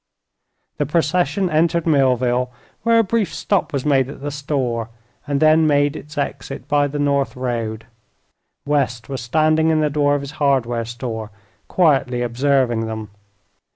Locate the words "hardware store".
10.41-11.29